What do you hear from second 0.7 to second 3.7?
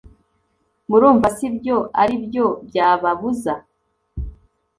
murumva se ibyo ari byo byababuza